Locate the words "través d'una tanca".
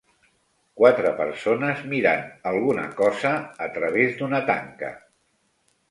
3.79-4.95